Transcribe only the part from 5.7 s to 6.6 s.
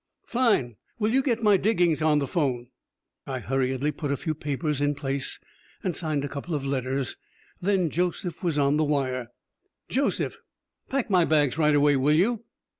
and signed a couple